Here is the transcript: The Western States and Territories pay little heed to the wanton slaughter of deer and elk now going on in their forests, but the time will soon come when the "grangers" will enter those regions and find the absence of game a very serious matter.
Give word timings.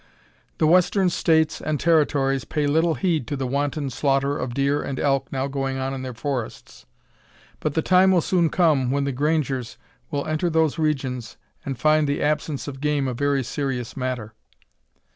The 0.57 0.65
Western 0.65 1.11
States 1.11 1.61
and 1.61 1.79
Territories 1.79 2.43
pay 2.43 2.65
little 2.65 2.95
heed 2.95 3.27
to 3.27 3.35
the 3.37 3.45
wanton 3.45 3.91
slaughter 3.91 4.35
of 4.35 4.55
deer 4.55 4.81
and 4.81 4.99
elk 4.99 5.31
now 5.31 5.45
going 5.45 5.77
on 5.77 5.93
in 5.93 6.01
their 6.01 6.15
forests, 6.15 6.87
but 7.59 7.75
the 7.75 7.83
time 7.83 8.09
will 8.11 8.21
soon 8.21 8.49
come 8.49 8.89
when 8.89 9.03
the 9.03 9.11
"grangers" 9.13 9.77
will 10.09 10.25
enter 10.25 10.49
those 10.49 10.79
regions 10.79 11.37
and 11.63 11.77
find 11.77 12.07
the 12.07 12.19
absence 12.23 12.67
of 12.67 12.81
game 12.81 13.07
a 13.07 13.13
very 13.13 13.43
serious 13.43 13.95
matter. 13.95 14.33